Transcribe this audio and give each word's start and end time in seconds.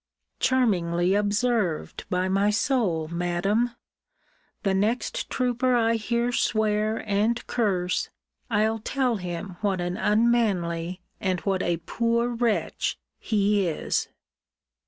Charmingly 0.39 1.13
observed, 1.13 2.05
by 2.09 2.27
my 2.27 2.49
soul, 2.49 3.07
Madam! 3.09 3.75
The 4.63 4.73
next 4.73 5.29
trooper 5.29 5.75
I 5.75 5.93
hear 5.93 6.31
swear 6.31 7.07
and 7.07 7.45
curse, 7.45 8.09
I'll 8.49 8.79
tell 8.79 9.17
him 9.17 9.57
what 9.61 9.79
an 9.79 9.97
unmanly, 9.97 11.01
and 11.19 11.39
what 11.41 11.61
a 11.61 11.77
poor 11.77 12.29
wretch 12.29 12.97
he 13.19 13.67
is. 13.67 14.07